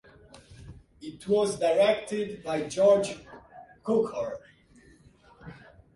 It 0.99 1.27
was 1.27 1.59
directed 1.59 2.43
by 2.43 2.63
George 2.67 3.19
Cukor. 3.83 4.37